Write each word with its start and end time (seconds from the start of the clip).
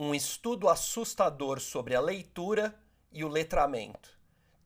um 0.00 0.14
estudo 0.14 0.68
assustador 0.68 1.58
sobre 1.58 1.96
a 1.96 2.00
leitura 2.00 2.72
e 3.10 3.24
o 3.24 3.28
letramento. 3.28 4.16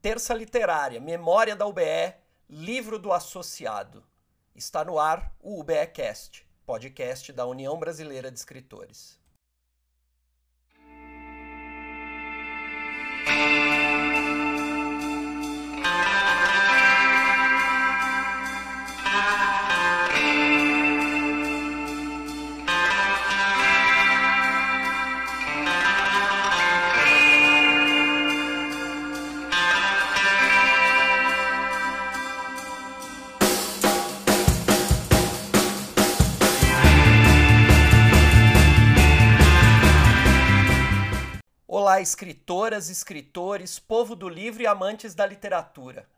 Terça 0.02 0.34
literária, 0.34 1.00
Memória 1.00 1.56
da 1.56 1.64
UBE, 1.64 2.14
Livro 2.50 2.98
do 2.98 3.10
Associado. 3.10 4.04
Está 4.54 4.84
no 4.84 4.98
ar 4.98 5.34
o 5.40 5.58
UBEcast, 5.58 6.46
podcast 6.66 7.32
da 7.32 7.46
União 7.46 7.78
Brasileira 7.78 8.30
de 8.30 8.38
Escritores. 8.38 9.18
Olá, 41.92 42.00
escritoras, 42.00 42.88
escritores, 42.88 43.78
povo 43.78 44.16
do 44.16 44.26
livro 44.26 44.62
e 44.62 44.66
amantes 44.66 45.14
da 45.14 45.26
literatura. 45.26 46.08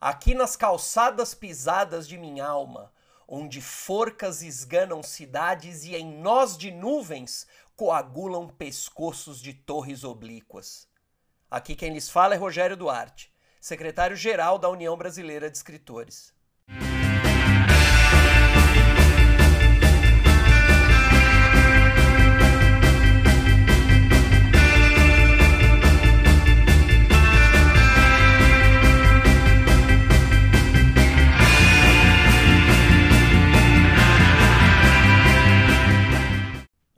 Aqui 0.00 0.32
nas 0.32 0.54
calçadas 0.54 1.34
pisadas 1.34 2.06
de 2.06 2.16
minha 2.16 2.46
alma, 2.46 2.92
onde 3.26 3.60
forcas 3.60 4.42
esganam 4.42 5.02
cidades 5.02 5.82
e 5.82 5.96
em 5.96 6.06
nós 6.20 6.56
de 6.56 6.70
nuvens 6.70 7.48
coagulam 7.74 8.46
pescoços 8.46 9.40
de 9.40 9.52
torres 9.52 10.04
oblíquas. 10.04 10.86
Aqui 11.50 11.74
quem 11.74 11.92
lhes 11.92 12.08
fala 12.08 12.34
é 12.34 12.38
Rogério 12.38 12.76
Duarte, 12.76 13.28
secretário-geral 13.60 14.56
da 14.56 14.68
União 14.68 14.96
Brasileira 14.96 15.50
de 15.50 15.56
Escritores. 15.56 16.32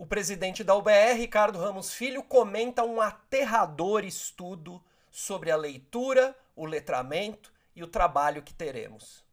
O 0.07 0.09
presidente 0.09 0.63
da 0.63 0.73
UBR, 0.77 1.17
Ricardo 1.17 1.59
Ramos 1.59 1.93
Filho, 1.93 2.23
comenta 2.23 2.85
um 2.85 3.01
aterrador 3.01 4.05
estudo 4.05 4.81
sobre 5.11 5.51
a 5.51 5.57
leitura, 5.57 6.33
o 6.55 6.65
letramento 6.65 7.53
e 7.75 7.83
o 7.83 7.89
trabalho 7.89 8.41
que 8.41 8.55
teremos. 8.55 9.25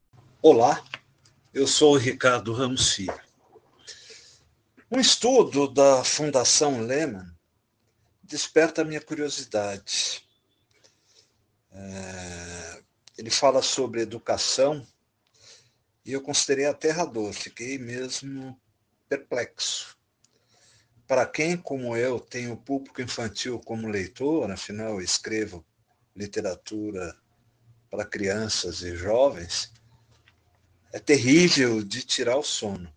Olá, 0.41 0.83
eu 1.53 1.67
sou 1.67 1.93
o 1.93 1.97
Ricardo 1.97 2.51
Ramos 2.53 2.91
Filho. 2.91 3.21
Um 4.89 4.99
estudo 4.99 5.67
da 5.67 6.03
Fundação 6.03 6.81
Lehman 6.81 7.31
desperta 8.23 8.81
a 8.81 8.85
minha 8.85 8.99
curiosidade. 8.99 10.27
É, 11.71 12.81
ele 13.15 13.29
fala 13.29 13.61
sobre 13.61 14.01
educação 14.01 14.83
e 16.03 16.13
eu 16.13 16.21
considerei 16.23 16.65
aterrador, 16.65 17.31
fiquei 17.31 17.77
mesmo 17.77 18.59
perplexo 19.07 20.01
para 21.07 21.25
quem, 21.25 21.57
como 21.57 21.95
eu, 21.95 22.19
tem 22.19 22.49
o 22.49 22.57
público 22.57 23.01
infantil 23.01 23.59
como 23.59 23.87
leitor, 23.87 24.49
afinal, 24.49 24.93
eu 24.93 25.01
escrevo 25.01 25.65
literatura 26.15 27.15
para 27.89 28.05
crianças 28.05 28.81
e 28.81 28.95
jovens, 28.95 29.71
é 30.91 30.99
terrível 30.99 31.83
de 31.83 32.03
tirar 32.03 32.37
o 32.37 32.43
sono. 32.43 32.93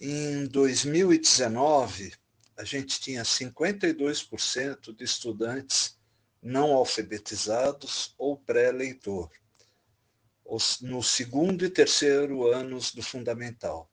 Em 0.00 0.46
2019, 0.46 2.12
a 2.56 2.64
gente 2.64 3.00
tinha 3.00 3.22
52% 3.22 4.94
de 4.94 5.04
estudantes 5.04 5.98
não 6.42 6.72
alfabetizados 6.72 8.14
ou 8.18 8.36
pré-leitor, 8.36 9.30
no 10.82 11.02
segundo 11.02 11.64
e 11.64 11.70
terceiro 11.70 12.46
anos 12.46 12.92
do 12.92 13.02
fundamental. 13.02 13.90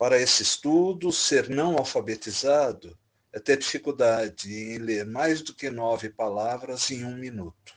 Para 0.00 0.18
esse 0.18 0.42
estudo, 0.42 1.12
ser 1.12 1.50
não 1.50 1.76
alfabetizado 1.76 2.98
é 3.34 3.38
ter 3.38 3.58
dificuldade 3.58 4.50
em 4.50 4.78
ler 4.78 5.04
mais 5.04 5.42
do 5.42 5.54
que 5.54 5.68
nove 5.68 6.08
palavras 6.08 6.90
em 6.90 7.04
um 7.04 7.18
minuto. 7.18 7.74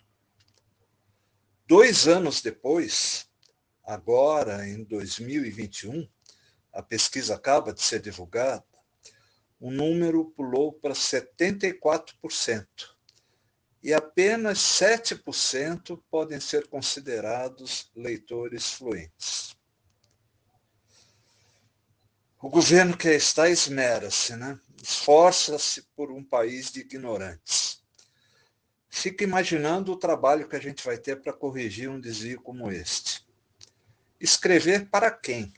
Dois 1.67 2.07
anos 2.07 2.41
depois, 2.41 3.27
agora 3.83 4.65
em 4.65 4.85
2021, 4.85 6.07
a 6.71 6.81
pesquisa 6.81 7.35
acaba 7.35 7.73
de 7.73 7.81
ser 7.81 7.99
divulgada, 7.99 8.63
o 9.59 9.69
número 9.69 10.31
pulou 10.31 10.71
para 10.71 10.93
74%, 10.93 12.65
e 13.83 13.93
apenas 13.93 14.59
7% 14.59 16.01
podem 16.09 16.39
ser 16.39 16.69
considerados 16.69 17.91
leitores 17.93 18.71
fluentes. 18.71 19.61
O 22.43 22.49
governo 22.49 22.97
que 22.97 23.07
está 23.07 23.49
esmera-se, 23.49 24.35
né? 24.35 24.59
esforça-se 24.81 25.81
por 25.95 26.11
um 26.11 26.21
país 26.21 26.69
de 26.73 26.81
ignorantes. 26.81 27.81
Fica 28.89 29.23
imaginando 29.23 29.93
o 29.93 29.97
trabalho 29.97 30.49
que 30.49 30.57
a 30.57 30.59
gente 30.59 30.83
vai 30.83 30.97
ter 30.97 31.21
para 31.21 31.31
corrigir 31.31 31.89
um 31.89 32.01
desvio 32.01 32.41
como 32.41 32.69
este. 32.69 33.25
Escrever 34.19 34.89
para 34.89 35.09
quem? 35.09 35.53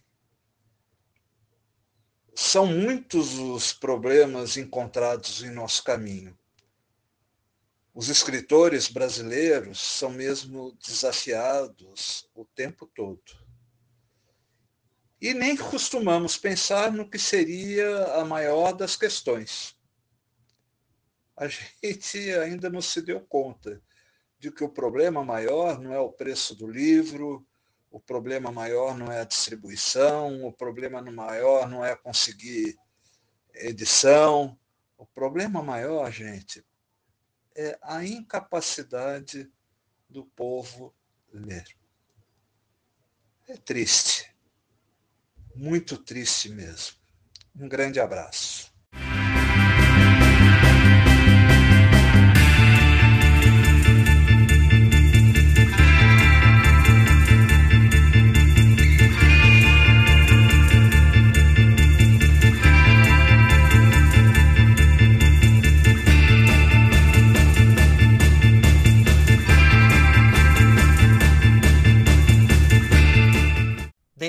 São 2.36 2.68
muitos 2.68 3.34
os 3.34 3.74
problemas 3.74 4.56
encontrados 4.56 5.42
em 5.42 5.50
nosso 5.50 5.84
caminho. 5.84 6.38
Os 7.96 8.10
escritores 8.10 8.88
brasileiros 8.90 9.82
são 9.82 10.12
mesmo 10.12 10.78
desafiados 10.80 12.30
o 12.36 12.46
tempo 12.46 12.86
todo 12.86 13.45
e 15.22 15.34
nem 15.34 15.56
costumamos 15.56 16.38
pensar 16.38 16.92
no 16.92 17.10
que 17.10 17.18
seria 17.18 18.06
a 18.16 18.26
maior 18.26 18.74
das 18.74 18.96
questões. 18.96 19.76
A 21.36 21.48
gente 21.84 22.18
ainda 22.32 22.70
não 22.70 22.82
se 22.82 23.02
deu 23.02 23.22
conta 23.22 23.82
de 24.38 24.52
que 24.52 24.64
o 24.64 24.70
problema 24.70 25.24
maior 25.24 25.80
não 25.80 25.94
é 25.94 26.00
o 26.00 26.12
preço 26.12 26.56
do 26.56 26.68
livro, 26.68 27.46
o 27.90 28.00
problema 28.00 28.52
maior 28.52 28.98
não 28.98 29.12
é 29.12 29.22
a 29.22 29.26
distribuição, 29.26 30.46
o 30.46 30.52
problema 30.52 31.02
maior 31.02 31.70
não 31.70 31.84
é 31.84 31.96
conseguir 31.96 32.78
edição. 33.54 34.60
O 34.98 35.06
problema 35.06 35.64
maior, 35.64 36.12
gente, 36.12 36.66
é 37.56 37.78
a 37.82 38.04
incapacidade 38.04 39.50
do 40.10 40.26
povo 40.26 40.94
ler. 41.32 41.66
É 43.48 43.56
triste 43.56 44.35
muito 45.56 45.98
triste 45.98 46.50
mesmo. 46.50 46.96
Um 47.60 47.68
grande 47.68 48.00
abraço. 48.00 48.55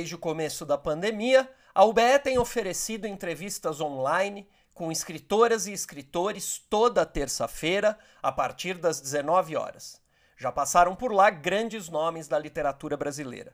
Desde 0.06 0.14
o 0.14 0.18
começo 0.18 0.64
da 0.64 0.78
pandemia, 0.78 1.50
a 1.74 1.84
UBE 1.84 2.20
tem 2.22 2.38
oferecido 2.38 3.08
entrevistas 3.08 3.80
online 3.80 4.48
com 4.72 4.92
escritoras 4.92 5.66
e 5.66 5.72
escritores 5.72 6.64
toda 6.70 7.04
terça-feira, 7.04 7.98
a 8.22 8.30
partir 8.30 8.74
das 8.74 9.00
19 9.00 9.56
horas. 9.56 10.00
Já 10.36 10.52
passaram 10.52 10.94
por 10.94 11.12
lá 11.12 11.28
grandes 11.28 11.88
nomes 11.88 12.28
da 12.28 12.38
literatura 12.38 12.96
brasileira. 12.96 13.52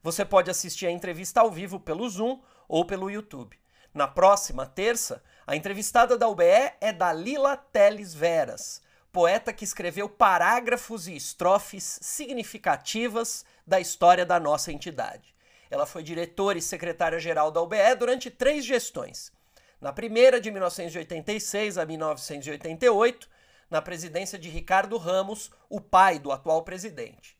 Você 0.00 0.24
pode 0.24 0.48
assistir 0.48 0.86
a 0.86 0.92
entrevista 0.92 1.40
ao 1.40 1.50
vivo 1.50 1.80
pelo 1.80 2.08
Zoom 2.08 2.40
ou 2.68 2.84
pelo 2.84 3.10
YouTube. 3.10 3.58
Na 3.92 4.06
próxima 4.06 4.66
terça, 4.66 5.20
a 5.48 5.56
entrevistada 5.56 6.16
da 6.16 6.28
UBE 6.28 6.44
é 6.80 6.92
Dalila 6.92 7.56
Teles 7.56 8.14
Veras, 8.14 8.80
poeta 9.10 9.52
que 9.52 9.64
escreveu 9.64 10.08
parágrafos 10.08 11.08
e 11.08 11.16
estrofes 11.16 11.98
significativas 12.00 13.44
da 13.66 13.80
história 13.80 14.24
da 14.24 14.38
nossa 14.38 14.70
entidade. 14.70 15.36
Ela 15.70 15.86
foi 15.86 16.02
diretora 16.02 16.58
e 16.58 16.62
secretária-geral 16.62 17.50
da 17.50 17.60
UBE 17.60 17.94
durante 17.98 18.30
três 18.30 18.64
gestões. 18.64 19.32
Na 19.80 19.92
primeira, 19.92 20.40
de 20.40 20.50
1986 20.50 21.78
a 21.78 21.86
1988, 21.86 23.28
na 23.70 23.80
presidência 23.80 24.38
de 24.38 24.48
Ricardo 24.48 24.96
Ramos, 24.96 25.50
o 25.68 25.80
pai 25.80 26.18
do 26.18 26.32
atual 26.32 26.62
presidente. 26.62 27.38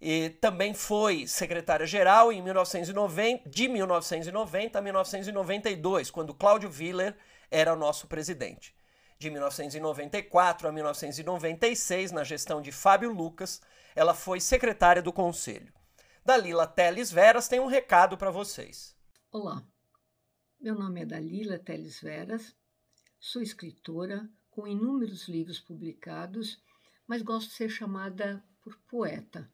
E 0.00 0.30
também 0.40 0.72
foi 0.74 1.26
secretária-geral 1.26 2.32
em 2.32 2.42
1990, 2.42 3.48
de 3.48 3.68
1990 3.68 4.78
a 4.78 4.82
1992, 4.82 6.10
quando 6.10 6.34
Cláudio 6.34 6.70
Willer 6.70 7.14
era 7.50 7.72
o 7.72 7.76
nosso 7.76 8.06
presidente. 8.06 8.74
De 9.18 9.30
1994 9.30 10.68
a 10.68 10.72
1996, 10.72 12.12
na 12.12 12.24
gestão 12.24 12.62
de 12.62 12.72
Fábio 12.72 13.12
Lucas, 13.12 13.60
ela 13.94 14.14
foi 14.14 14.40
secretária 14.40 15.02
do 15.02 15.12
Conselho. 15.12 15.70
Dalila 16.24 16.66
Teles 16.66 17.10
Veras 17.10 17.48
tem 17.48 17.60
um 17.60 17.66
recado 17.66 18.16
para 18.16 18.30
vocês. 18.30 18.96
Olá, 19.32 19.66
meu 20.60 20.74
nome 20.74 21.02
é 21.02 21.06
Dalila 21.06 21.58
Teles 21.58 22.00
Veras, 22.00 22.54
sou 23.18 23.42
escritora 23.42 24.28
com 24.50 24.66
inúmeros 24.66 25.28
livros 25.28 25.60
publicados, 25.60 26.62
mas 27.06 27.22
gosto 27.22 27.48
de 27.48 27.54
ser 27.54 27.68
chamada 27.68 28.44
por 28.62 28.76
poeta 28.88 29.50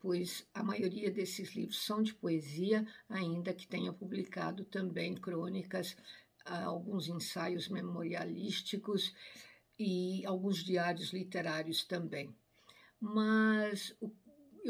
pois 0.00 0.46
a 0.54 0.62
maioria 0.62 1.10
desses 1.10 1.54
livros 1.54 1.84
são 1.84 2.02
de 2.02 2.14
poesia, 2.14 2.86
ainda 3.08 3.52
que 3.52 3.66
tenha 3.66 3.92
publicado 3.92 4.64
também 4.64 5.14
crônicas, 5.14 5.96
ah, 6.44 6.64
alguns 6.64 7.08
ensaios 7.08 7.68
memorialísticos 7.68 9.12
e 9.78 10.24
alguns 10.24 10.64
diários 10.64 11.12
literários 11.12 11.84
também. 11.84 12.34
Mas 13.00 13.96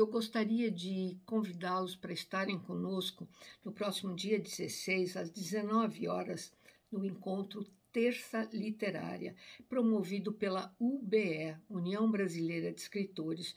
eu 0.00 0.06
gostaria 0.06 0.70
de 0.70 1.18
convidá-los 1.26 1.96
para 1.96 2.12
estarem 2.12 2.58
conosco 2.58 3.28
no 3.64 3.72
próximo 3.72 4.14
dia 4.14 4.38
16, 4.38 5.16
às 5.16 5.30
19 5.30 6.06
horas, 6.06 6.52
no 6.90 7.04
encontro 7.04 7.66
Terça 7.92 8.48
Literária, 8.52 9.34
promovido 9.68 10.32
pela 10.32 10.72
UBE, 10.78 11.56
União 11.68 12.08
Brasileira 12.08 12.72
de 12.72 12.80
Escritores, 12.80 13.56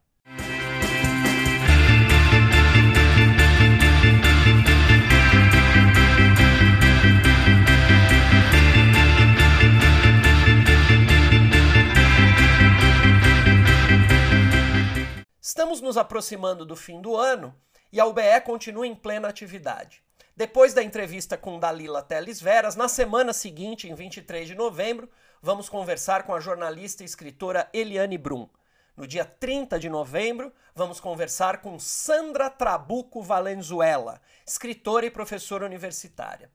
Estamos 15.41 15.81
nos 15.81 15.97
aproximando 15.97 16.67
do 16.67 16.75
fim 16.75 17.01
do 17.01 17.17
ano 17.17 17.55
e 17.93 18.01
a 18.01 18.07
UBE 18.07 18.41
continua 18.45 18.89
em 18.89 18.95
plena 18.97 19.29
atividade. 19.29 20.03
Depois 20.43 20.75
da 20.75 20.83
entrevista 20.83 21.37
com 21.37 21.61
Dalila 21.61 22.03
Teles 22.03 22.41
Veras, 22.41 22.75
na 22.75 22.89
semana 22.89 23.33
seguinte, 23.33 23.89
em 23.89 23.95
23 23.95 24.49
de 24.49 24.57
novembro, 24.57 25.09
vamos 25.41 25.69
conversar 25.69 26.25
com 26.25 26.35
a 26.35 26.41
jornalista 26.41 27.05
e 27.05 27.07
escritora 27.07 27.71
Eliane 27.73 28.19
Brum. 28.19 28.49
No 28.97 29.07
dia 29.07 29.25
30 29.25 29.79
de 29.79 29.89
novembro, 29.89 30.53
vamos 30.75 30.99
conversar 30.99 31.59
com 31.59 31.79
Sandra 31.79 32.51
Trabuco 32.51 33.23
Valenzuela, 33.23 34.21
escritora 34.45 35.07
e 35.07 35.13
professora 35.13 35.65
universitária. 35.65 36.51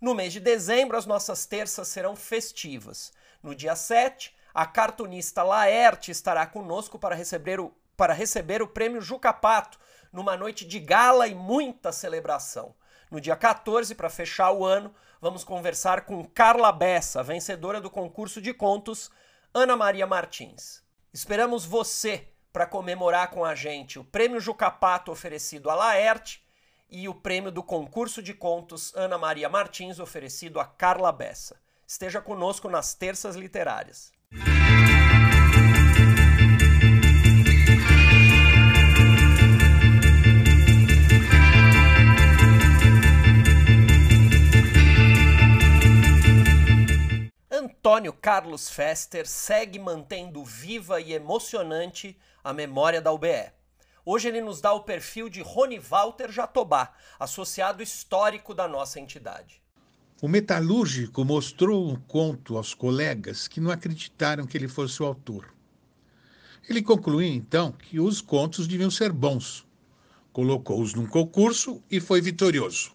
No 0.00 0.14
mês 0.14 0.32
de 0.32 0.38
dezembro, 0.38 0.96
as 0.96 1.04
nossas 1.04 1.44
terças 1.44 1.88
serão 1.88 2.14
festivas. 2.14 3.12
No 3.42 3.52
dia 3.52 3.74
7, 3.74 4.32
a 4.54 4.64
cartunista 4.64 5.42
Laerte 5.42 6.12
estará 6.12 6.46
conosco 6.46 7.00
para 7.00 7.16
receber 7.16 7.58
o 7.58 7.74
para 7.96 8.12
receber 8.12 8.60
o 8.60 8.68
prêmio 8.68 9.00
Jucapato, 9.00 9.78
numa 10.12 10.36
noite 10.36 10.64
de 10.64 10.80
gala 10.80 11.28
e 11.28 11.34
muita 11.34 11.92
celebração. 11.92 12.74
No 13.10 13.20
dia 13.20 13.36
14, 13.36 13.94
para 13.94 14.08
fechar 14.10 14.52
o 14.52 14.64
ano, 14.64 14.94
vamos 15.20 15.44
conversar 15.44 16.02
com 16.02 16.24
Carla 16.24 16.72
Bessa, 16.72 17.22
vencedora 17.22 17.80
do 17.80 17.90
concurso 17.90 18.40
de 18.40 18.52
contos 18.52 19.10
Ana 19.52 19.76
Maria 19.76 20.06
Martins. 20.06 20.82
Esperamos 21.12 21.64
você 21.64 22.28
para 22.52 22.66
comemorar 22.66 23.30
com 23.30 23.44
a 23.44 23.54
gente 23.54 23.98
o 23.98 24.04
prêmio 24.04 24.40
Jucapato 24.40 25.10
oferecido 25.10 25.70
a 25.70 25.74
Laerte 25.74 26.44
e 26.90 27.08
o 27.08 27.14
prêmio 27.14 27.50
do 27.50 27.62
concurso 27.62 28.22
de 28.22 28.32
contos 28.32 28.94
Ana 28.94 29.18
Maria 29.18 29.48
Martins 29.48 29.98
oferecido 29.98 30.60
a 30.60 30.64
Carla 30.64 31.10
Bessa. 31.10 31.60
Esteja 31.86 32.20
conosco 32.20 32.68
nas 32.68 32.94
terças 32.94 33.36
literárias. 33.36 34.12
Antônio 47.86 48.14
Carlos 48.14 48.70
Fester 48.70 49.28
segue 49.28 49.78
mantendo 49.78 50.42
viva 50.42 51.02
e 51.02 51.12
emocionante 51.12 52.16
a 52.42 52.50
memória 52.50 52.98
da 52.98 53.12
UBE. 53.12 53.52
Hoje 54.06 54.26
ele 54.26 54.40
nos 54.40 54.58
dá 54.58 54.72
o 54.72 54.84
perfil 54.84 55.28
de 55.28 55.42
Rony 55.42 55.78
Walter 55.78 56.32
Jatobá, 56.32 56.94
associado 57.20 57.82
histórico 57.82 58.54
da 58.54 58.66
nossa 58.66 58.98
entidade. 58.98 59.60
O 60.22 60.26
metalúrgico 60.26 61.26
mostrou 61.26 61.86
um 61.86 61.94
conto 61.94 62.56
aos 62.56 62.72
colegas 62.72 63.46
que 63.46 63.60
não 63.60 63.70
acreditaram 63.70 64.46
que 64.46 64.56
ele 64.56 64.66
fosse 64.66 65.02
o 65.02 65.06
autor. 65.06 65.54
Ele 66.66 66.80
concluiu 66.80 67.34
então 67.34 67.70
que 67.70 68.00
os 68.00 68.22
contos 68.22 68.66
deviam 68.66 68.90
ser 68.90 69.12
bons. 69.12 69.62
Colocou-os 70.32 70.94
num 70.94 71.06
concurso 71.06 71.82
e 71.90 72.00
foi 72.00 72.22
vitorioso. 72.22 72.92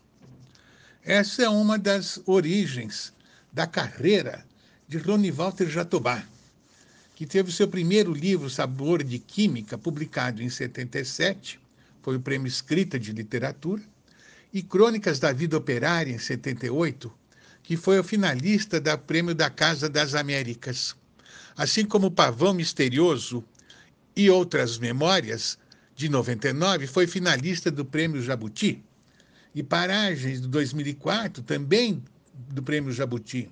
Essa 1.03 1.43
é 1.43 1.49
uma 1.49 1.77
das 1.77 2.19
origens 2.25 3.13
da 3.53 3.67
carreira 3.67 4.48
de 4.89 4.97
Rony 4.97 5.29
Walter 5.29 5.69
Jatobá, 5.69 6.23
que 7.13 7.23
teve 7.23 7.51
seu 7.51 7.67
primeiro 7.67 8.11
livro, 8.11 8.49
Sabor 8.49 9.03
de 9.03 9.19
Química, 9.19 9.77
publicado 9.77 10.41
em 10.41 10.49
77, 10.49 11.59
foi 12.01 12.15
o 12.15 12.19
prêmio 12.19 12.47
Escrita 12.47 12.97
de 12.97 13.11
Literatura, 13.11 13.83
e 14.51 14.63
Crônicas 14.63 15.19
da 15.19 15.31
Vida 15.31 15.55
Operária, 15.55 16.11
em 16.11 16.17
78, 16.17 17.13
que 17.61 17.77
foi 17.77 17.99
o 17.99 18.03
finalista 18.03 18.81
do 18.81 18.97
Prêmio 18.97 19.35
da 19.35 19.47
Casa 19.47 19.87
das 19.87 20.15
Américas. 20.15 20.95
Assim 21.55 21.85
como 21.85 22.09
Pavão 22.09 22.55
Misterioso 22.55 23.43
e 24.15 24.27
outras 24.27 24.79
memórias, 24.79 25.59
de 25.95 26.09
99, 26.09 26.87
foi 26.87 27.05
finalista 27.05 27.69
do 27.69 27.85
Prêmio 27.85 28.23
Jabuti. 28.23 28.83
E 29.53 29.61
Paragens, 29.61 30.41
de 30.41 30.47
2004, 30.47 31.43
também 31.43 32.03
do 32.33 32.63
Prêmio 32.63 32.91
Jabuti. 32.91 33.51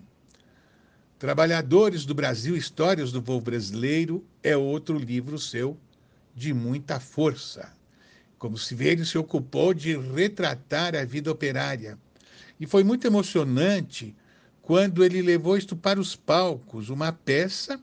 Trabalhadores 1.19 2.05
do 2.05 2.13
Brasil, 2.13 2.55
Histórias 2.55 3.11
do 3.11 3.23
Povo 3.23 3.41
Brasileiro 3.41 4.23
é 4.43 4.55
outro 4.55 4.99
livro 4.99 5.39
seu 5.39 5.75
de 6.35 6.53
muita 6.53 6.99
força. 6.99 7.73
Como 8.37 8.55
se 8.55 8.75
vê, 8.75 8.89
ele 8.89 9.03
se 9.03 9.17
ocupou 9.17 9.73
de 9.73 9.97
retratar 9.97 10.95
a 10.95 11.03
vida 11.03 11.31
operária. 11.31 11.97
E 12.59 12.67
foi 12.67 12.83
muito 12.83 13.07
emocionante 13.07 14.15
quando 14.61 15.03
ele 15.03 15.23
levou 15.23 15.57
isto 15.57 15.75
para 15.75 15.99
os 15.99 16.15
palcos, 16.15 16.89
uma 16.89 17.11
peça 17.11 17.81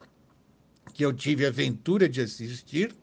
que 0.93 1.05
eu 1.05 1.13
tive 1.13 1.45
a 1.45 1.49
aventura 1.49 2.09
de 2.09 2.21
assistir 2.21 2.95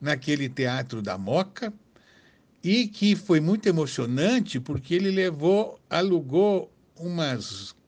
naquele 0.00 0.48
teatro 0.48 1.00
da 1.00 1.16
Moca 1.16 1.72
e 2.64 2.88
que 2.88 3.14
foi 3.14 3.38
muito 3.38 3.68
emocionante 3.68 4.58
porque 4.58 4.92
ele 4.92 5.12
levou, 5.12 5.78
alugou 5.88 6.68
uma 6.96 7.38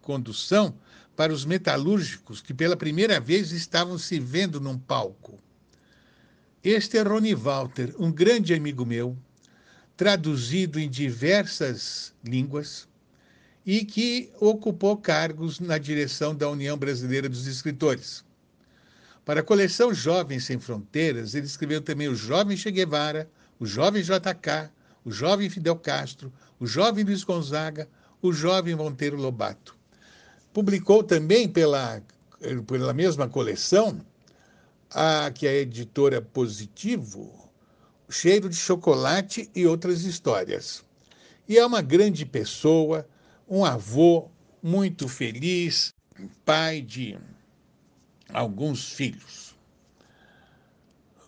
condução 0.01 0.73
para 1.17 1.33
os 1.33 1.45
metalúrgicos 1.45 2.41
que 2.41 2.53
pela 2.53 2.77
primeira 2.77 3.21
vez 3.21 3.53
estavam 3.53 3.99
se 3.99 4.19
vendo 4.19 4.61
num 4.61 4.79
palco. 4.79 5.39
Este 6.63 6.99
é 6.99 7.03
Rony 7.03 7.35
Walter, 7.35 7.95
um 7.99 8.11
grande 8.11 8.55
amigo 8.55 8.85
meu, 8.87 9.17
traduzido 9.97 10.81
em 10.81 10.89
diversas 10.89 12.13
línguas 12.25 12.89
e 13.65 13.85
que 13.85 14.31
ocupou 14.41 14.97
cargos 14.97 15.61
na 15.61 15.79
direção 15.79 16.35
da 16.35 16.49
União 16.49 16.77
Brasileira 16.77 17.29
dos 17.29 17.47
Escritores. 17.47 18.25
Para 19.25 19.41
a 19.41 19.45
coleção 19.45 19.95
Jovens 19.95 20.45
Sem 20.45 20.59
Fronteiras, 20.59 21.35
ele 21.35 21.47
escreveu 21.47 21.81
também 21.81 22.09
o 22.09 22.15
Jovem 22.15 22.57
Che 22.57 22.71
Guevara, 22.71 23.31
o 23.59 23.65
Jovem 23.65 24.03
JK, 24.03 24.71
o 25.05 25.11
Jovem 25.11 25.49
Fidel 25.49 25.77
Castro, 25.77 26.33
o 26.59 26.67
Jovem 26.67 27.05
Luiz 27.05 27.25
Gonzaga, 27.25 27.89
o 28.21 28.33
Jovem 28.33 28.75
Monteiro 28.75 29.17
Lobato. 29.17 29.74
Publicou 30.55 31.03
também 31.03 31.49
pela, 31.49 32.01
pela 32.69 32.95
mesma 32.95 33.29
coleção 33.29 34.01
a 34.89 35.29
que 35.33 35.49
é 35.49 35.51
a 35.51 35.55
editora 35.55 36.23
Positivo, 36.23 37.51
Cheiro 38.09 38.49
de 38.49 38.55
Chocolate 38.55 39.51
e 39.53 39.67
outras 39.67 40.05
histórias. 40.05 40.85
E 41.49 41.59
é 41.59 41.67
uma 41.67 41.83
grande 41.83 42.25
pessoa, 42.25 43.05
um 43.49 43.65
avô 43.65 44.31
muito 44.63 45.09
feliz, 45.09 45.93
pai 46.45 46.81
de 46.81 47.19
alguns 48.33 48.93
filhos. 48.93 49.57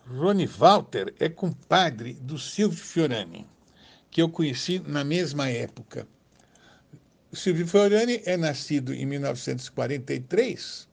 Rony 0.09 0.45
Walter 0.45 1.13
é 1.19 1.27
compadre 1.27 2.13
do 2.13 2.39
Silvio 2.39 2.81
Fiorani, 2.81 3.45
que 4.09 4.21
eu 4.21 4.29
conheci 4.29 4.79
na 4.79 5.03
mesma 5.03 5.49
época. 5.49 6.07
Silvio 7.33 7.67
Fiorani 7.67 8.21
é 8.25 8.37
nascido 8.37 8.93
em 8.93 9.05
1943 9.05 10.87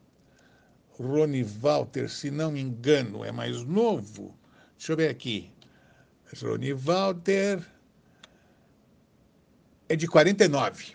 Rony 0.98 1.42
Walter, 1.42 2.08
se 2.08 2.30
não 2.30 2.52
me 2.52 2.60
engano, 2.60 3.24
é 3.24 3.32
mais 3.32 3.62
novo. 3.64 4.36
Deixa 4.76 4.92
eu 4.92 4.96
ver 4.96 5.08
aqui. 5.08 5.50
Rony 6.40 6.72
Walter 6.72 7.60
é 9.88 9.96
de 9.96 10.06
49. 10.06 10.94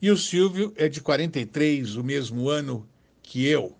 E 0.00 0.10
o 0.10 0.16
Silvio 0.16 0.74
é 0.76 0.88
de 0.88 1.00
43, 1.00 1.96
o 1.96 2.04
mesmo 2.04 2.48
ano 2.48 2.86
que 3.22 3.46
eu. 3.46 3.74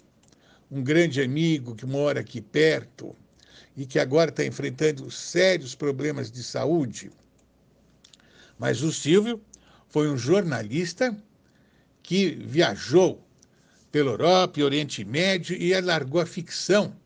Um 0.70 0.82
grande 0.82 1.20
amigo 1.20 1.74
que 1.74 1.84
mora 1.84 2.20
aqui 2.20 2.40
perto 2.40 3.14
e 3.76 3.84
que 3.84 3.98
agora 3.98 4.30
está 4.30 4.44
enfrentando 4.44 5.10
sérios 5.10 5.74
problemas 5.74 6.30
de 6.30 6.42
saúde. 6.42 7.10
Mas 8.58 8.82
o 8.82 8.90
Silvio 8.90 9.42
foi 9.94 10.10
um 10.10 10.18
jornalista 10.18 11.16
que 12.02 12.30
viajou 12.30 13.24
pela 13.92 14.10
Europa 14.10 14.58
e 14.58 14.64
Oriente 14.64 15.04
Médio 15.04 15.56
e 15.56 15.72
alargou 15.72 16.20
a 16.20 16.26
ficção. 16.26 16.96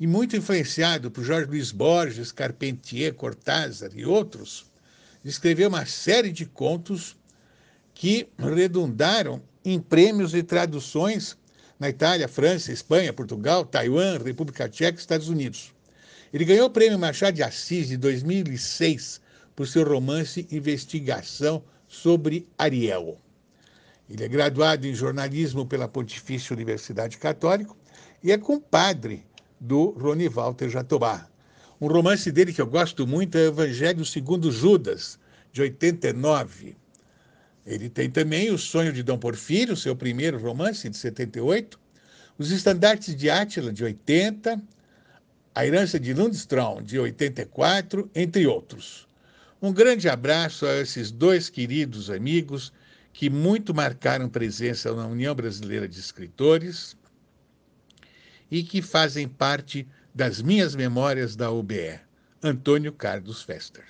E 0.00 0.06
muito 0.06 0.34
influenciado 0.34 1.10
por 1.10 1.24
Jorge 1.24 1.46
Luiz 1.46 1.70
Borges, 1.70 2.32
Carpentier, 2.32 3.12
Cortázar 3.12 3.90
e 3.94 4.06
outros, 4.06 4.64
escreveu 5.22 5.68
uma 5.68 5.84
série 5.84 6.32
de 6.32 6.46
contos 6.46 7.18
que 7.92 8.26
redundaram 8.38 9.42
em 9.62 9.78
prêmios 9.78 10.32
e 10.32 10.42
traduções 10.42 11.36
na 11.78 11.90
Itália, 11.90 12.26
França, 12.26 12.72
Espanha, 12.72 13.12
Portugal, 13.12 13.62
Taiwan, 13.62 14.16
República 14.16 14.70
Tcheca 14.70 14.96
e 14.96 15.00
Estados 15.00 15.28
Unidos. 15.28 15.70
Ele 16.32 16.46
ganhou 16.46 16.68
o 16.68 16.70
prêmio 16.70 16.98
Machado 16.98 17.34
de 17.34 17.42
Assis 17.42 17.88
de 17.88 17.98
2006 17.98 19.20
por 19.54 19.68
seu 19.68 19.86
romance 19.86 20.48
Investigação 20.50 21.62
sobre 21.92 22.48
Ariel. 22.56 23.20
Ele 24.08 24.24
é 24.24 24.28
graduado 24.28 24.86
em 24.86 24.94
jornalismo 24.94 25.66
pela 25.66 25.86
Pontifícia 25.86 26.54
Universidade 26.54 27.18
Católica 27.18 27.74
e 28.24 28.32
é 28.32 28.38
compadre 28.38 29.26
do 29.60 29.90
Rony 29.90 30.26
Walter 30.26 30.70
Jatobá. 30.70 31.28
Um 31.78 31.88
romance 31.88 32.32
dele 32.32 32.52
que 32.52 32.62
eu 32.62 32.66
gosto 32.66 33.06
muito 33.06 33.36
é 33.36 33.48
Evangelho 33.48 34.06
segundo 34.06 34.50
Judas, 34.50 35.18
de 35.52 35.60
89. 35.60 36.74
Ele 37.66 37.90
tem 37.90 38.10
também 38.10 38.50
O 38.50 38.56
Sonho 38.56 38.92
de 38.92 39.02
Dom 39.02 39.18
Porfírio, 39.18 39.76
seu 39.76 39.94
primeiro 39.94 40.38
romance, 40.38 40.88
de 40.88 40.96
78, 40.96 41.78
Os 42.38 42.50
Estandartes 42.50 43.14
de 43.14 43.28
Átila, 43.28 43.70
de 43.70 43.84
80, 43.84 44.62
A 45.54 45.66
Herança 45.66 46.00
de 46.00 46.14
Lundstrom, 46.14 46.82
de 46.82 46.98
84, 46.98 48.10
entre 48.14 48.46
outros. 48.46 49.06
Um 49.62 49.72
grande 49.72 50.08
abraço 50.08 50.66
a 50.66 50.80
esses 50.80 51.12
dois 51.12 51.48
queridos 51.48 52.10
amigos 52.10 52.72
que 53.12 53.30
muito 53.30 53.72
marcaram 53.72 54.28
presença 54.28 54.92
na 54.92 55.06
União 55.06 55.36
Brasileira 55.36 55.86
de 55.86 56.00
Escritores 56.00 56.96
e 58.50 58.64
que 58.64 58.82
fazem 58.82 59.28
parte 59.28 59.86
das 60.12 60.42
minhas 60.42 60.74
memórias 60.74 61.36
da 61.36 61.48
UBE. 61.48 62.00
Antônio 62.42 62.92
Carlos 62.92 63.40
Fester. 63.40 63.84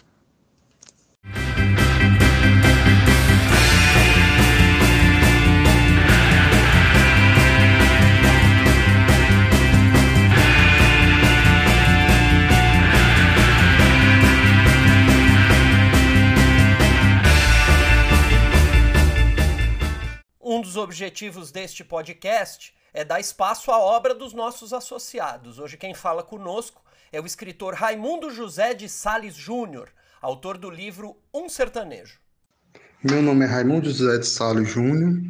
Dos 20.72 20.76
objetivos 20.78 21.50
deste 21.50 21.84
podcast 21.84 22.72
é 22.94 23.04
dar 23.04 23.20
espaço 23.20 23.70
à 23.70 23.78
obra 23.78 24.14
dos 24.14 24.32
nossos 24.32 24.72
associados. 24.72 25.58
Hoje 25.58 25.76
quem 25.76 25.92
fala 25.92 26.22
conosco 26.22 26.82
é 27.12 27.20
o 27.20 27.26
escritor 27.26 27.74
Raimundo 27.74 28.30
José 28.30 28.72
de 28.72 28.88
Sales 28.88 29.34
Júnior, 29.34 29.90
autor 30.22 30.56
do 30.56 30.70
livro 30.70 31.14
Um 31.34 31.46
Sertanejo. 31.46 32.18
Meu 33.04 33.20
nome 33.20 33.44
é 33.44 33.48
Raimundo 33.48 33.90
José 33.90 34.16
de 34.16 34.26
Sales 34.26 34.70
Júnior, 34.70 35.20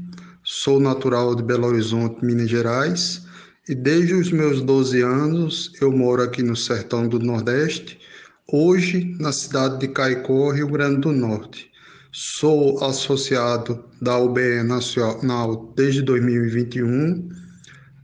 sou 0.45 0.79
natural 0.79 1.35
de 1.35 1.43
Belo 1.43 1.67
Horizonte, 1.67 2.25
Minas 2.25 2.49
Gerais, 2.49 3.27
e 3.69 3.75
desde 3.75 4.15
os 4.15 4.31
meus 4.31 4.63
12 4.63 5.03
anos 5.03 5.73
eu 5.81 5.91
moro 5.91 6.23
aqui 6.23 6.45
no 6.45 6.55
sertão 6.55 7.09
do 7.09 7.19
Nordeste, 7.19 7.99
hoje 8.47 9.17
na 9.19 9.33
cidade 9.33 9.81
de 9.81 9.89
Caicó, 9.89 10.53
Rio 10.53 10.69
Grande 10.69 11.01
do 11.01 11.11
Norte. 11.11 11.72
Sou 12.15 12.85
associado 12.85 13.87
da 13.99 14.19
UBE 14.19 14.63
Nacional 14.63 15.73
desde 15.75 16.03
2021. 16.03 17.27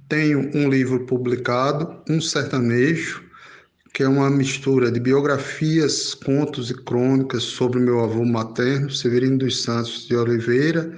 Tenho 0.09 0.51
um 0.55 0.71
livro 0.71 1.05
publicado, 1.05 2.03
Um 2.09 2.19
Sertanejo, 2.19 3.23
que 3.93 4.03
é 4.03 4.09
uma 4.09 4.31
mistura 4.31 4.91
de 4.91 4.99
biografias, 4.99 6.15
contos 6.15 6.71
e 6.71 6.75
crônicas 6.85 7.43
sobre 7.43 7.81
meu 7.81 8.01
avô 8.01 8.25
materno, 8.25 8.91
Severino 8.91 9.37
dos 9.37 9.63
Santos 9.63 10.09
de 10.09 10.17
Oliveira. 10.17 10.91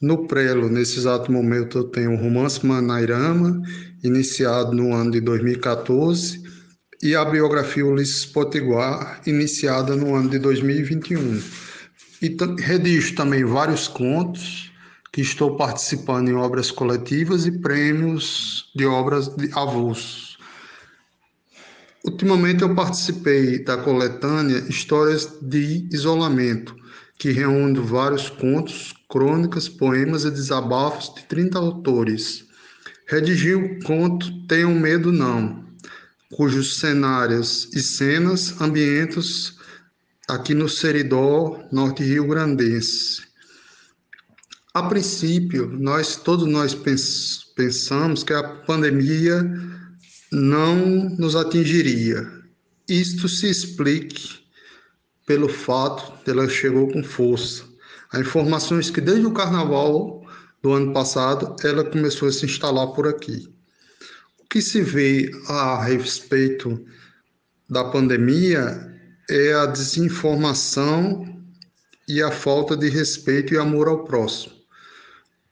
No 0.00 0.26
prelo, 0.26 0.70
nesse 0.70 0.98
exato 0.98 1.30
momento, 1.30 1.76
eu 1.76 1.84
tenho 1.84 2.14
o 2.14 2.16
romance 2.16 2.64
Manairama, 2.64 3.60
iniciado 4.02 4.72
no 4.72 4.94
ano 4.94 5.10
de 5.10 5.20
2014, 5.20 6.42
e 7.02 7.14
a 7.14 7.22
biografia 7.22 7.84
Ulisses 7.84 8.24
Potiguar, 8.24 9.20
iniciada 9.26 9.94
no 9.94 10.14
ano 10.14 10.30
de 10.30 10.38
2021. 10.38 11.69
E 12.22 12.36
redijo 12.58 13.14
também 13.14 13.44
vários 13.44 13.88
contos 13.88 14.70
que 15.12 15.22
estou 15.22 15.56
participando 15.56 16.28
em 16.28 16.34
obras 16.34 16.70
coletivas 16.70 17.46
e 17.46 17.52
prêmios 17.52 18.70
de 18.76 18.84
obras 18.86 19.28
de 19.36 19.50
avulsos. 19.54 20.38
Ultimamente 22.04 22.62
eu 22.62 22.74
participei 22.74 23.62
da 23.64 23.76
coletânea 23.76 24.64
Histórias 24.68 25.38
de 25.42 25.88
Isolamento, 25.92 26.74
que 27.18 27.30
reúne 27.30 27.78
vários 27.78 28.30
contos, 28.30 28.94
crônicas, 29.08 29.68
poemas 29.68 30.24
e 30.24 30.30
desabafos 30.30 31.14
de 31.14 31.24
30 31.24 31.58
autores. 31.58 32.46
Redigi 33.06 33.54
o 33.54 33.80
conto 33.80 34.46
Tenham 34.46 34.74
Medo 34.74 35.12
Não, 35.12 35.64
cujos 36.32 36.78
cenários 36.78 37.68
e 37.74 37.80
cenas 37.80 38.60
ambientam 38.60 39.22
aqui 40.30 40.54
no 40.54 40.68
Seridó, 40.68 41.60
Norte 41.72 42.04
Rio 42.04 42.28
Grandense. 42.28 43.22
A 44.72 44.84
princípio, 44.84 45.66
nós 45.66 46.16
todos 46.16 46.46
nós 46.46 46.76
pensamos 47.56 48.22
que 48.22 48.32
a 48.32 48.42
pandemia 48.42 49.42
não 50.30 50.76
nos 51.18 51.34
atingiria. 51.34 52.30
Isto 52.88 53.28
se 53.28 53.50
explique 53.50 54.38
pelo 55.26 55.48
fato 55.48 56.12
de 56.24 56.30
ela 56.30 56.48
chegou 56.48 56.88
com 56.88 57.02
força. 57.02 57.64
Há 58.12 58.20
informações 58.20 58.88
que 58.88 59.00
desde 59.00 59.26
o 59.26 59.32
carnaval 59.32 60.24
do 60.62 60.72
ano 60.72 60.92
passado 60.92 61.56
ela 61.64 61.84
começou 61.84 62.28
a 62.28 62.32
se 62.32 62.46
instalar 62.46 62.88
por 62.88 63.08
aqui. 63.08 63.52
O 64.38 64.48
que 64.48 64.62
se 64.62 64.80
vê 64.82 65.30
a 65.48 65.82
respeito 65.82 66.84
da 67.68 67.84
pandemia 67.84 68.89
é 69.30 69.54
a 69.54 69.66
desinformação 69.66 71.26
e 72.08 72.20
a 72.20 72.30
falta 72.30 72.76
de 72.76 72.88
respeito 72.88 73.54
e 73.54 73.58
amor 73.58 73.88
ao 73.88 74.04
próximo. 74.04 74.52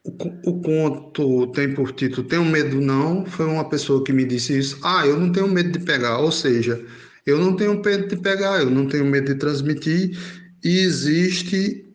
o, 0.04 0.60
conto 0.60 1.46
tem 1.52 1.72
por 1.72 1.92
título 1.92 2.26
Tenho 2.26 2.44
Medo 2.44 2.80
Não, 2.80 3.24
foi 3.24 3.46
uma 3.46 3.68
pessoa 3.68 4.02
que 4.02 4.12
me 4.12 4.24
disse 4.24 4.58
isso. 4.58 4.78
Ah, 4.82 5.06
eu 5.06 5.18
não 5.18 5.30
tenho 5.30 5.48
medo 5.48 5.78
de 5.78 5.84
pegar, 5.84 6.18
ou 6.18 6.32
seja, 6.32 6.84
eu 7.24 7.38
não 7.38 7.54
tenho 7.54 7.80
medo 7.82 8.08
de 8.08 8.16
pegar, 8.16 8.60
eu 8.60 8.70
não 8.70 8.88
tenho 8.88 9.04
medo 9.04 9.32
de 9.32 9.38
transmitir, 9.38 10.18
e 10.64 10.78
existe 10.80 11.86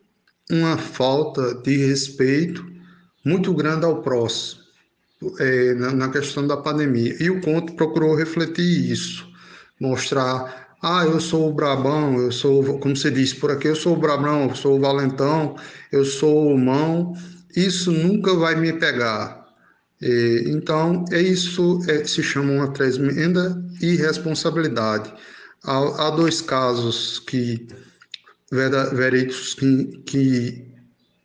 uma 0.50 0.78
falta 0.78 1.56
de 1.56 1.75
respeito 1.75 2.66
muito 3.25 3.54
grande 3.54 3.86
ao 3.86 4.02
próximo 4.02 4.63
é, 5.40 5.74
na, 5.74 5.92
na 5.92 6.10
questão 6.10 6.46
da 6.46 6.58
pandemia. 6.58 7.16
E 7.20 7.30
o 7.30 7.42
conto 7.42 7.74
procurou 7.74 8.16
refletir 8.16 8.92
isso, 8.92 9.28
mostrar 9.80 10.62
ah, 10.84 11.06
eu 11.06 11.18
sou 11.22 11.50
o 11.50 11.54
Brabão, 11.54 12.20
eu 12.20 12.30
sou, 12.30 12.78
como 12.80 12.94
você 12.94 13.10
disse 13.10 13.36
por 13.38 13.50
aqui, 13.50 13.70
eu 13.70 13.75
sou 13.75 13.94
o 13.94 14.00
Brabão, 14.00 14.50
eu 14.50 14.56
sou 14.56 14.78
o 14.78 14.82
Valentão, 14.82 15.56
eu 15.94 16.04
sou 16.04 16.54
o 16.54 16.58
Mão, 16.58 17.16
isso 17.56 17.90
nunca 17.90 18.36
vai 18.36 18.56
me 18.56 18.74
pegar. 18.74 19.48
E, 20.02 20.44
então, 20.48 21.06
é 21.10 21.22
isso 21.22 21.80
é, 21.88 22.04
se 22.04 22.22
chama 22.22 22.52
uma 22.52 22.74
tremenda 22.74 23.63
irresponsabilidade. 23.82 25.13
Há, 25.63 26.08
há 26.08 26.10
dois 26.12 26.42
casos 26.42 27.18
que 27.20 27.66
verídicos 28.52 29.54
que, 29.54 30.04
que 30.06 30.68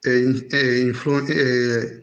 é, 0.07 0.21
é, 0.53 0.93
é, 1.31 2.01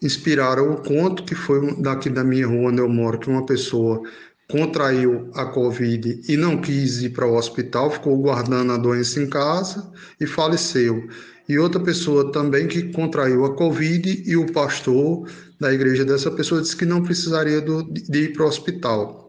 inspiraram 0.00 0.74
o 0.74 0.76
conto, 0.76 1.24
que 1.24 1.34
foi 1.34 1.82
daqui 1.82 2.08
da 2.08 2.22
minha 2.22 2.46
rua 2.46 2.70
onde 2.70 2.80
eu 2.80 2.88
moro, 2.88 3.18
que 3.18 3.28
uma 3.28 3.44
pessoa 3.44 4.00
contraiu 4.48 5.30
a 5.34 5.46
Covid 5.46 6.22
e 6.28 6.36
não 6.36 6.60
quis 6.60 7.02
ir 7.02 7.10
para 7.10 7.26
o 7.26 7.36
hospital, 7.36 7.90
ficou 7.90 8.16
guardando 8.18 8.72
a 8.72 8.76
doença 8.76 9.20
em 9.20 9.28
casa 9.28 9.90
e 10.20 10.26
faleceu. 10.26 11.08
E 11.48 11.58
outra 11.58 11.80
pessoa 11.80 12.32
também 12.32 12.66
que 12.66 12.92
contraiu 12.92 13.44
a 13.44 13.54
Covid 13.54 14.22
e 14.24 14.36
o 14.36 14.52
pastor 14.52 15.28
da 15.60 15.72
igreja 15.72 16.04
dessa 16.04 16.30
pessoa 16.30 16.60
disse 16.60 16.76
que 16.76 16.84
não 16.84 17.02
precisaria 17.02 17.60
do, 17.60 17.82
de 17.84 18.24
ir 18.24 18.32
para 18.32 18.44
o 18.44 18.48
hospital. 18.48 19.28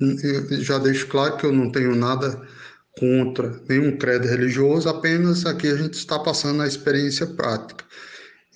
Eu 0.00 0.62
já 0.62 0.78
deixo 0.78 1.06
claro 1.08 1.36
que 1.36 1.46
eu 1.46 1.52
não 1.52 1.70
tenho 1.70 1.94
nada 1.94 2.40
contra 2.98 3.60
nenhum 3.68 3.96
credo 3.96 4.26
religioso, 4.26 4.88
apenas 4.88 5.44
aqui 5.46 5.66
a 5.66 5.76
gente 5.76 5.94
está 5.94 6.18
passando 6.18 6.62
a 6.62 6.66
experiência 6.66 7.26
prática. 7.26 7.84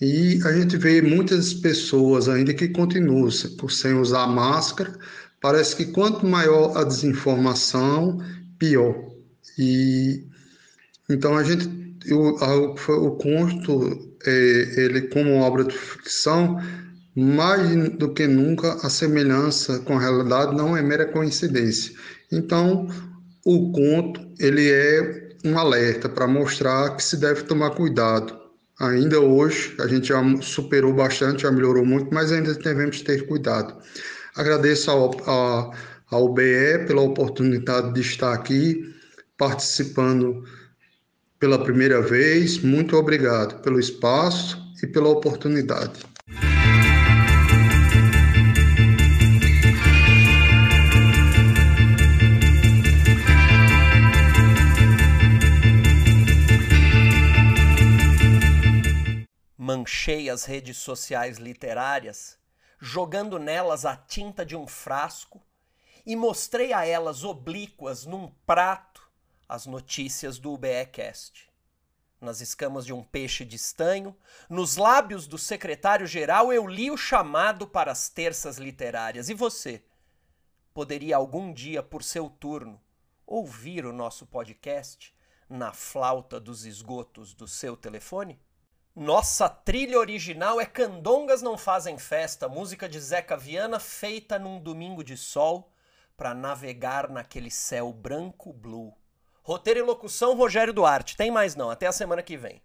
E 0.00 0.40
a 0.44 0.52
gente 0.52 0.76
vê 0.76 1.02
muitas 1.02 1.52
pessoas 1.52 2.28
ainda 2.28 2.54
que 2.54 2.68
continuam 2.68 3.28
sem 3.30 3.94
usar 3.94 4.28
máscara, 4.28 4.96
Parece 5.40 5.76
que 5.76 5.86
quanto 5.86 6.26
maior 6.26 6.76
a 6.76 6.84
desinformação, 6.84 8.18
pior. 8.58 8.94
E 9.58 10.24
então 11.08 11.36
a 11.36 11.42
gente, 11.42 11.68
eu, 12.06 12.20
o 12.20 13.10
conto, 13.16 14.16
é, 14.26 14.74
ele 14.76 15.02
como 15.02 15.36
obra 15.36 15.64
de 15.64 15.76
ficção, 15.76 16.60
mais 17.16 17.88
do 17.90 18.12
que 18.12 18.26
nunca 18.26 18.74
a 18.74 18.90
semelhança 18.90 19.80
com 19.80 19.96
a 19.96 20.00
realidade 20.00 20.56
não 20.56 20.76
é 20.76 20.82
mera 20.82 21.06
coincidência. 21.06 21.92
Então 22.30 22.88
o 23.44 23.72
conto 23.72 24.20
ele 24.38 24.70
é 24.70 25.28
um 25.44 25.58
alerta 25.58 26.08
para 26.08 26.26
mostrar 26.26 26.94
que 26.96 27.02
se 27.02 27.16
deve 27.16 27.42
tomar 27.44 27.70
cuidado. 27.70 28.36
Ainda 28.80 29.20
hoje 29.20 29.74
a 29.80 29.86
gente 29.88 30.08
já 30.08 30.22
superou 30.40 30.92
bastante, 30.92 31.42
já 31.42 31.50
melhorou 31.50 31.84
muito, 31.84 32.12
mas 32.14 32.30
ainda 32.30 32.54
devemos 32.54 33.02
ter 33.02 33.26
cuidado. 33.26 33.74
Agradeço 34.34 34.90
ao, 34.90 35.28
ao, 35.28 35.74
ao 36.10 36.32
BE 36.32 36.86
pela 36.86 37.02
oportunidade 37.02 37.92
de 37.92 38.00
estar 38.00 38.32
aqui 38.32 38.94
participando 39.36 40.44
pela 41.38 41.62
primeira 41.62 42.02
vez. 42.02 42.58
Muito 42.58 42.96
obrigado 42.96 43.62
pelo 43.62 43.78
espaço 43.78 44.58
e 44.82 44.86
pela 44.86 45.08
oportunidade. 45.08 46.00
Manchei 59.56 60.30
as 60.30 60.44
redes 60.44 60.78
sociais 60.78 61.36
literárias 61.36 62.37
jogando 62.78 63.38
nelas 63.38 63.84
a 63.84 63.96
tinta 63.96 64.44
de 64.44 64.56
um 64.56 64.66
frasco 64.66 65.42
e 66.06 66.16
mostrei 66.16 66.72
a 66.72 66.86
elas 66.86 67.24
oblíquas 67.24 68.06
num 68.06 68.28
prato 68.46 69.08
as 69.48 69.66
notícias 69.66 70.38
do 70.38 70.52
UBEcast. 70.52 71.48
Nas 72.20 72.40
escamas 72.40 72.84
de 72.84 72.92
um 72.92 73.02
peixe 73.02 73.44
de 73.44 73.56
estanho, 73.56 74.14
nos 74.48 74.76
lábios 74.76 75.26
do 75.26 75.38
secretário-geral, 75.38 76.52
eu 76.52 76.66
li 76.66 76.90
o 76.90 76.96
chamado 76.96 77.66
para 77.66 77.92
as 77.92 78.08
terças 78.08 78.58
literárias. 78.58 79.28
E 79.28 79.34
você? 79.34 79.84
Poderia 80.74 81.16
algum 81.16 81.52
dia, 81.52 81.82
por 81.82 82.02
seu 82.02 82.28
turno, 82.28 82.80
ouvir 83.26 83.86
o 83.86 83.92
nosso 83.92 84.26
podcast 84.26 85.14
na 85.48 85.72
flauta 85.72 86.38
dos 86.40 86.66
esgotos 86.66 87.34
do 87.34 87.46
seu 87.46 87.76
telefone? 87.76 88.38
Nossa 88.98 89.48
trilha 89.48 89.96
original 89.96 90.60
é 90.60 90.66
Candongas 90.66 91.40
Não 91.40 91.56
Fazem 91.56 91.96
Festa, 91.96 92.48
música 92.48 92.88
de 92.88 92.98
Zeca 92.98 93.36
Viana 93.36 93.78
feita 93.78 94.40
num 94.40 94.58
domingo 94.58 95.04
de 95.04 95.16
sol 95.16 95.70
para 96.16 96.34
navegar 96.34 97.08
naquele 97.08 97.48
céu 97.48 97.92
branco 97.92 98.52
blue. 98.52 98.92
Roteiro 99.40 99.78
e 99.78 99.82
locução 99.84 100.34
Rogério 100.34 100.74
Duarte. 100.74 101.16
Tem 101.16 101.30
mais 101.30 101.54
não, 101.54 101.70
até 101.70 101.86
a 101.86 101.92
semana 101.92 102.24
que 102.24 102.36
vem. 102.36 102.60